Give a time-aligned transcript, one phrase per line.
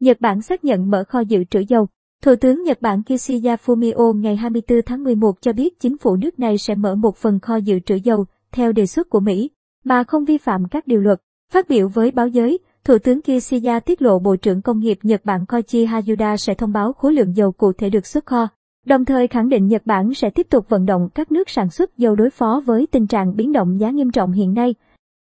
[0.00, 1.88] Nhật Bản xác nhận mở kho dự trữ dầu.
[2.22, 6.38] Thủ tướng Nhật Bản Kishida Fumio ngày 24 tháng 11 cho biết chính phủ nước
[6.38, 9.50] này sẽ mở một phần kho dự trữ dầu, theo đề xuất của Mỹ,
[9.84, 11.20] mà không vi phạm các điều luật.
[11.52, 15.20] Phát biểu với báo giới, Thủ tướng Kishida tiết lộ Bộ trưởng Công nghiệp Nhật
[15.24, 18.48] Bản Koichi Hayuda sẽ thông báo khối lượng dầu cụ thể được xuất kho.
[18.86, 21.98] Đồng thời khẳng định Nhật Bản sẽ tiếp tục vận động các nước sản xuất
[21.98, 24.74] dầu đối phó với tình trạng biến động giá nghiêm trọng hiện nay.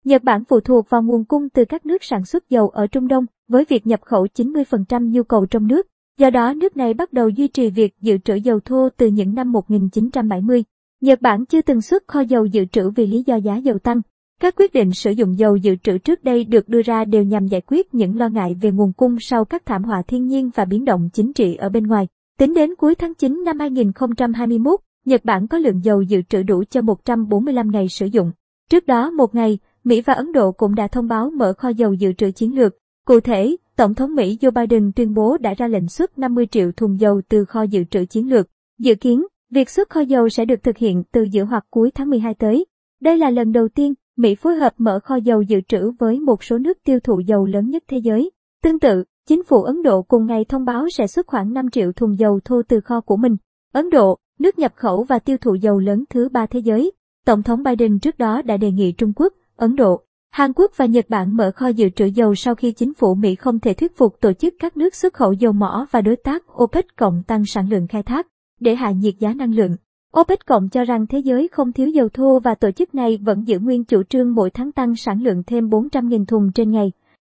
[0.05, 3.07] Nhật Bản phụ thuộc vào nguồn cung từ các nước sản xuất dầu ở Trung
[3.07, 5.87] Đông với việc nhập khẩu 90% nhu cầu trong nước.
[6.17, 9.35] Do đó nước này bắt đầu duy trì việc dự trữ dầu thô từ những
[9.35, 10.63] năm 1970.
[11.01, 14.01] Nhật Bản chưa từng xuất kho dầu dự trữ vì lý do giá dầu tăng.
[14.41, 17.47] Các quyết định sử dụng dầu dự trữ trước đây được đưa ra đều nhằm
[17.47, 20.65] giải quyết những lo ngại về nguồn cung sau các thảm họa thiên nhiên và
[20.65, 22.07] biến động chính trị ở bên ngoài.
[22.39, 26.63] Tính đến cuối tháng 9 năm 2021, Nhật Bản có lượng dầu dự trữ đủ
[26.69, 28.31] cho 145 ngày sử dụng.
[28.69, 31.93] Trước đó một ngày, Mỹ và Ấn Độ cũng đã thông báo mở kho dầu
[31.93, 32.75] dự trữ chiến lược.
[33.09, 36.71] Cụ thể, Tổng thống Mỹ Joe Biden tuyên bố đã ra lệnh xuất 50 triệu
[36.71, 38.47] thùng dầu từ kho dự trữ chiến lược.
[38.79, 42.09] Dự kiến, việc xuất kho dầu sẽ được thực hiện từ giữa hoặc cuối tháng
[42.09, 42.65] 12 tới.
[43.01, 46.43] Đây là lần đầu tiên Mỹ phối hợp mở kho dầu dự trữ với một
[46.43, 48.31] số nước tiêu thụ dầu lớn nhất thế giới.
[48.63, 51.91] Tương tự, chính phủ Ấn Độ cùng ngày thông báo sẽ xuất khoảng 5 triệu
[51.91, 53.37] thùng dầu thô từ kho của mình.
[53.73, 56.91] Ấn Độ, nước nhập khẩu và tiêu thụ dầu lớn thứ ba thế giới.
[57.25, 60.85] Tổng thống Biden trước đó đã đề nghị Trung Quốc, Ấn Độ, Hàn Quốc và
[60.85, 63.97] Nhật Bản mở kho dự trữ dầu sau khi chính phủ Mỹ không thể thuyết
[63.97, 67.45] phục tổ chức các nước xuất khẩu dầu mỏ và đối tác OPEC cộng tăng
[67.45, 68.27] sản lượng khai thác
[68.59, 69.75] để hạ nhiệt giá năng lượng.
[70.19, 73.47] OPEC cộng cho rằng thế giới không thiếu dầu thô và tổ chức này vẫn
[73.47, 76.91] giữ nguyên chủ trương mỗi tháng tăng sản lượng thêm 400.000 thùng trên ngày.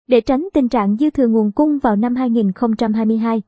[0.08, 3.42] Để tránh tình trạng dư thừa nguồn cung vào năm 2022,